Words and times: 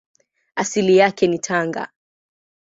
Asili 0.55 0.97
yake 0.97 1.27
ni 1.27 1.39
Tanga. 1.39 1.89